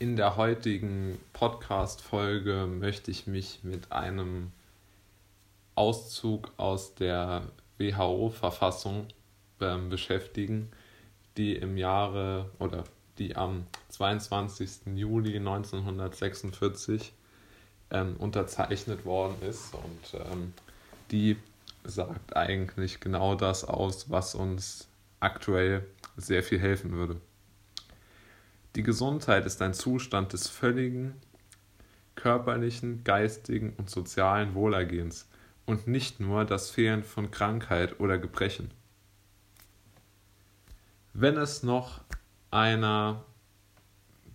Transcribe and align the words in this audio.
In 0.00 0.16
der 0.16 0.36
heutigen 0.36 1.20
Podcast-Folge 1.32 2.66
möchte 2.66 3.12
ich 3.12 3.28
mich 3.28 3.60
mit 3.62 3.92
einem 3.92 4.50
Auszug 5.76 6.52
aus 6.56 6.96
der 6.96 7.42
WHO-Verfassung 7.78 9.06
ähm, 9.60 9.90
beschäftigen, 9.90 10.72
die 11.36 11.54
im 11.54 11.76
Jahre 11.76 12.50
oder 12.58 12.82
die 13.18 13.36
am 13.36 13.68
22. 13.90 14.96
Juli 14.96 15.36
1946 15.36 17.12
ähm, 17.92 18.16
unterzeichnet 18.18 19.04
worden 19.04 19.36
ist 19.48 19.74
und 19.74 20.20
ähm, 20.20 20.54
die 21.12 21.36
sagt 21.84 22.36
eigentlich 22.36 22.98
genau 22.98 23.36
das 23.36 23.62
aus, 23.64 24.10
was 24.10 24.34
uns 24.34 24.88
aktuell 25.20 25.86
sehr 26.16 26.42
viel 26.42 26.58
helfen 26.58 26.90
würde. 26.90 27.20
Die 28.76 28.82
Gesundheit 28.82 29.46
ist 29.46 29.62
ein 29.62 29.72
Zustand 29.72 30.32
des 30.32 30.48
völligen 30.48 31.14
körperlichen, 32.16 33.04
geistigen 33.04 33.74
und 33.76 33.88
sozialen 33.88 34.54
Wohlergehens 34.54 35.28
und 35.66 35.86
nicht 35.86 36.20
nur 36.20 36.44
das 36.44 36.70
Fehlen 36.70 37.04
von 37.04 37.30
Krankheit 37.30 38.00
oder 38.00 38.18
Gebrechen. 38.18 38.70
Wenn 41.12 41.36
es 41.36 41.62
noch 41.62 42.00
einer 42.50 43.24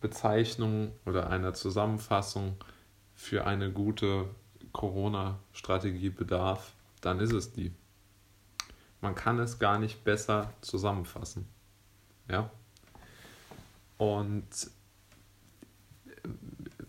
Bezeichnung 0.00 0.92
oder 1.06 1.30
einer 1.30 1.54
Zusammenfassung 1.54 2.56
für 3.14 3.46
eine 3.46 3.72
gute 3.72 4.28
Corona-Strategie 4.72 6.10
bedarf, 6.10 6.74
dann 7.00 7.20
ist 7.20 7.32
es 7.32 7.52
die. 7.52 7.72
Man 9.00 9.14
kann 9.14 9.38
es 9.38 9.58
gar 9.58 9.78
nicht 9.78 10.04
besser 10.04 10.52
zusammenfassen. 10.60 11.48
Ja. 12.28 12.50
Und 13.98 14.70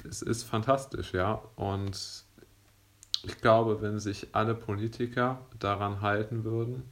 es 0.07 0.21
ist 0.21 0.43
fantastisch, 0.43 1.13
ja. 1.13 1.41
Und 1.55 2.25
ich 3.23 3.41
glaube, 3.41 3.81
wenn 3.81 3.99
sich 3.99 4.27
alle 4.33 4.55
Politiker 4.55 5.45
daran 5.59 6.01
halten 6.01 6.43
würden, 6.43 6.83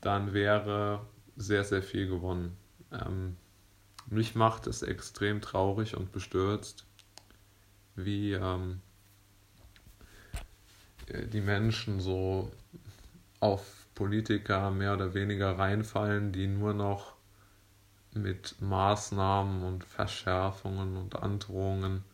dann 0.00 0.32
wäre 0.32 1.06
sehr, 1.36 1.64
sehr 1.64 1.82
viel 1.82 2.08
gewonnen. 2.08 2.56
Ähm, 2.92 3.36
mich 4.06 4.34
macht 4.34 4.66
es 4.66 4.82
extrem 4.82 5.40
traurig 5.40 5.96
und 5.96 6.12
bestürzt, 6.12 6.84
wie 7.94 8.32
ähm, 8.32 8.80
die 11.32 11.40
Menschen 11.40 12.00
so 12.00 12.50
auf 13.40 13.86
Politiker 13.94 14.70
mehr 14.70 14.94
oder 14.94 15.14
weniger 15.14 15.58
reinfallen, 15.58 16.32
die 16.32 16.46
nur 16.46 16.74
noch 16.74 17.14
mit 18.14 18.60
Maßnahmen 18.60 19.62
und 19.62 19.84
Verschärfungen 19.84 20.96
und 20.96 21.16
Androhungen 21.16 22.04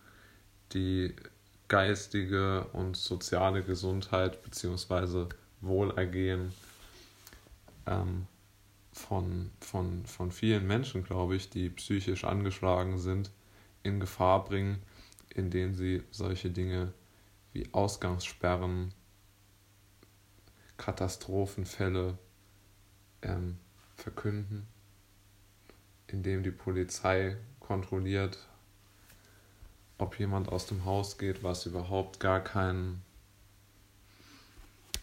die 0.72 1.14
geistige 1.68 2.64
und 2.72 2.96
soziale 2.96 3.62
Gesundheit 3.62 4.42
bzw. 4.42 5.26
Wohlergehen 5.60 6.52
ähm, 7.86 8.26
von, 8.92 9.50
von, 9.60 10.04
von 10.06 10.30
vielen 10.30 10.66
Menschen, 10.66 11.04
glaube 11.04 11.36
ich, 11.36 11.50
die 11.50 11.68
psychisch 11.70 12.24
angeschlagen 12.24 12.98
sind, 12.98 13.30
in 13.82 14.00
Gefahr 14.00 14.44
bringen, 14.44 14.82
indem 15.30 15.74
sie 15.74 16.02
solche 16.10 16.50
Dinge 16.50 16.92
wie 17.52 17.68
Ausgangssperren, 17.72 18.92
Katastrophenfälle 20.76 22.18
ähm, 23.22 23.58
verkünden, 23.96 24.66
indem 26.08 26.42
die 26.42 26.50
Polizei 26.50 27.36
kontrolliert, 27.60 28.38
ob 29.98 30.18
jemand 30.18 30.48
aus 30.48 30.66
dem 30.66 30.84
Haus 30.84 31.18
geht, 31.18 31.42
was 31.42 31.66
überhaupt 31.66 32.20
gar 32.20 32.40
keinen 32.40 33.02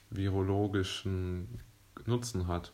virologischen 0.09 1.59
Nutzen 2.05 2.47
hat. 2.47 2.71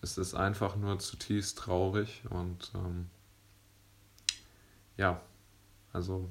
Es 0.00 0.18
ist 0.18 0.34
einfach 0.34 0.76
nur 0.76 0.98
zutiefst 0.98 1.58
traurig 1.58 2.22
und 2.30 2.72
ähm, 2.74 3.10
ja, 4.96 5.20
also 5.92 6.30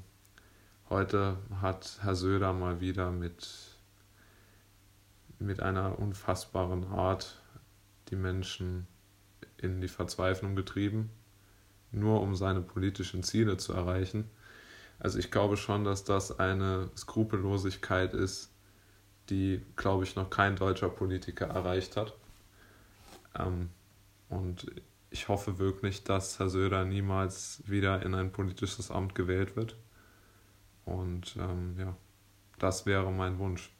Heute 0.88 1.36
hat 1.60 1.98
Herr 2.02 2.14
Söder 2.14 2.52
mal 2.52 2.80
wieder 2.80 3.10
mit, 3.10 3.76
mit 5.40 5.58
einer 5.58 5.98
unfassbaren 5.98 6.84
Art 6.84 7.42
die 8.08 8.14
Menschen 8.14 8.86
in 9.58 9.80
die 9.80 9.88
Verzweiflung 9.88 10.56
getrieben, 10.56 11.10
nur 11.92 12.20
um 12.20 12.34
seine 12.34 12.60
politischen 12.60 13.22
Ziele 13.22 13.56
zu 13.56 13.72
erreichen. 13.72 14.30
Also 14.98 15.18
ich 15.18 15.30
glaube 15.30 15.56
schon, 15.56 15.84
dass 15.84 16.04
das 16.04 16.38
eine 16.38 16.90
Skrupellosigkeit 16.96 18.14
ist, 18.14 18.50
die, 19.28 19.60
glaube 19.76 20.04
ich, 20.04 20.16
noch 20.16 20.30
kein 20.30 20.56
deutscher 20.56 20.88
Politiker 20.88 21.46
erreicht 21.46 21.96
hat. 21.96 22.14
Ähm, 23.38 23.70
und 24.28 24.66
ich 25.10 25.28
hoffe 25.28 25.58
wirklich, 25.58 26.04
dass 26.04 26.38
Herr 26.38 26.48
Söder 26.48 26.84
niemals 26.84 27.62
wieder 27.66 28.02
in 28.02 28.14
ein 28.14 28.32
politisches 28.32 28.90
Amt 28.90 29.14
gewählt 29.14 29.56
wird. 29.56 29.76
Und 30.84 31.36
ähm, 31.36 31.76
ja, 31.78 31.96
das 32.58 32.86
wäre 32.86 33.10
mein 33.10 33.38
Wunsch. 33.38 33.72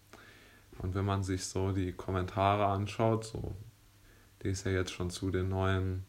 Und 0.79 0.95
wenn 0.95 1.05
man 1.05 1.23
sich 1.23 1.47
so 1.47 1.73
die 1.73 1.93
Kommentare 1.93 2.67
anschaut, 2.67 3.25
so, 3.25 3.55
die 4.47 4.69
ja 4.69 4.71
jetzt 4.71 4.93
schon 4.93 5.11
zu 5.11 5.31
den 5.31 5.49
neuen 5.49 6.05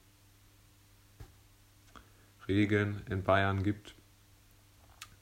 Regeln 2.48 3.02
in 3.09 3.24
Bayern 3.24 3.64
gibt, 3.64 3.96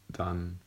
dann 0.07 0.59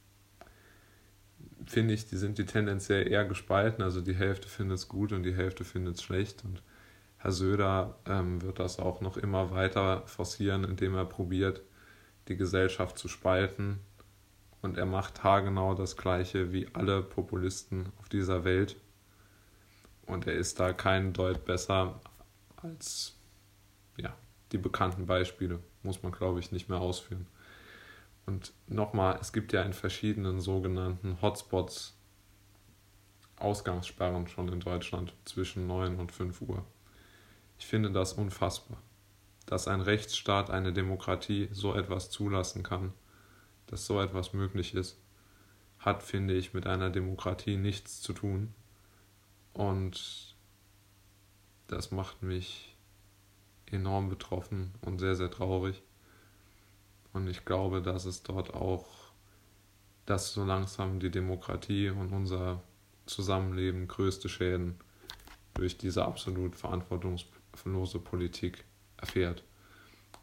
finde 1.67 1.95
ich, 1.95 2.07
die 2.07 2.17
sind 2.17 2.39
die 2.39 2.47
tendenziell 2.47 3.07
eher 3.07 3.25
gespalten. 3.25 3.83
Also 3.83 4.01
die 4.01 4.15
Hälfte 4.15 4.49
findet 4.49 4.79
es 4.79 4.89
gut 4.89 5.13
und 5.13 5.23
die 5.23 5.35
Hälfte 5.35 5.65
findet 5.65 5.97
es 5.97 6.03
schlecht. 6.03 6.45
Und 6.45 6.63
Herr 7.19 7.33
Söder 7.33 7.99
ähm, 8.07 8.43
wird 8.43 8.59
das 8.59 8.79
auch 8.79 9.01
noch 9.01 9.17
immer 9.17 9.51
weiter 9.51 10.07
forcieren, 10.07 10.65
indem 10.65 10.95
er 10.95 11.05
probiert, 11.05 11.63
die 12.29 12.37
Gesellschaft 12.37 12.99
zu 12.99 13.09
spalten 13.09 13.81
und 14.61 14.77
er 14.77 14.87
macht 14.87 15.23
haargenau 15.23 15.75
das 15.75 15.97
gleiche 15.97 16.53
wie 16.53 16.69
alle 16.73 17.03
Populisten 17.03 17.93
auf 17.99 18.09
dieser 18.09 18.45
Welt. 18.45 18.77
Und 20.07 20.27
er 20.27 20.35
ist 20.35 20.59
da 20.59 20.73
kein 20.73 21.13
Deut 21.13 21.45
besser 21.45 22.01
als 22.63 23.17
ja, 23.97 24.15
die 24.53 24.59
bekannten 24.59 25.07
Beispiele. 25.07 25.61
Muss 25.83 26.03
man, 26.03 26.13
glaube 26.13 26.41
ich, 26.41 26.53
nicht 26.53 26.69
mehr 26.69 26.81
ausführen. 26.81 27.27
Und 28.27 28.53
nochmal, 28.67 29.19
es 29.21 29.33
gibt 29.33 29.53
ja 29.53 29.63
in 29.63 29.73
verschiedenen 29.73 30.41
sogenannten 30.41 31.21
Hotspots 31.23 31.95
Ausgangssperren 33.37 34.27
schon 34.27 34.49
in 34.49 34.61
Deutschland 34.61 35.15
zwischen 35.25 35.67
9 35.67 35.97
und 35.97 36.13
5 36.13 36.43
Uhr. 36.43 36.65
Ich 37.59 37.67
finde 37.67 37.91
das 37.93 38.13
unfassbar, 38.13 38.79
dass 39.47 39.69
ein 39.69 39.81
Rechtsstaat, 39.81 40.51
eine 40.51 40.73
Demokratie 40.73 41.49
so 41.53 41.75
etwas 41.75 42.11
zulassen 42.11 42.63
kann 42.63 42.93
dass 43.69 43.87
so 43.87 44.01
etwas 44.01 44.33
möglich 44.33 44.75
ist, 44.75 44.99
hat, 45.79 46.03
finde 46.03 46.35
ich, 46.35 46.55
mit 46.55 46.67
einer 46.67 46.91
Demokratie 46.91 47.57
nichts 47.57 48.01
zu 48.01 48.13
tun. 48.13 48.53
Und 49.53 50.37
das 51.69 51.93
macht 51.93 52.23
mich 52.23 52.75
enorm 53.67 54.09
betroffen 54.09 54.75
und 54.81 54.99
sehr, 54.99 55.15
sehr 55.15 55.31
traurig. 55.31 55.81
Und 57.13 57.29
ich 57.29 57.45
glaube, 57.45 57.83
dass 57.83 58.07
es 58.07 58.23
dort 58.23 58.55
auch, 58.55 58.87
dass 60.07 60.33
so 60.33 60.45
langsam 60.45 60.99
die 60.99 61.11
Demokratie 61.11 61.91
und 61.91 62.13
unser 62.13 62.63
Zusammenleben 63.07 63.87
größte 63.87 64.29
Schäden 64.29 64.79
durch 65.55 65.77
diese 65.77 66.05
absolut 66.05 66.57
verantwortungslose 66.57 67.99
Politik 67.99 68.65
erfährt. 68.97 69.43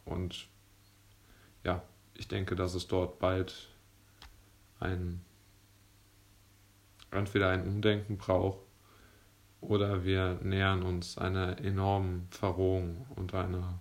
Und 0.04 0.48
ja, 1.64 1.84
ich 2.16 2.28
denke, 2.28 2.56
dass 2.56 2.74
es 2.74 2.88
dort 2.88 3.20
bald 3.20 3.70
ein 4.80 5.22
entweder 7.12 7.50
ein 7.50 7.66
Umdenken 7.66 8.18
braucht 8.18 8.65
oder 9.68 10.04
wir 10.04 10.40
nähern 10.44 10.84
uns 10.84 11.18
einer 11.18 11.60
enormen 11.60 12.28
Verrohung 12.30 13.06
und 13.16 13.34
einer 13.34 13.80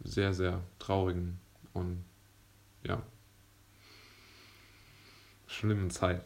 sehr, 0.00 0.32
sehr 0.32 0.60
traurigen 0.78 1.40
und 1.72 2.04
ja, 2.84 3.02
schlimmen 5.46 5.90
Zeit. 5.90 6.22